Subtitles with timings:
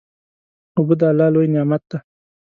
[0.77, 1.97] اوبه د الله لوی نعمت دی.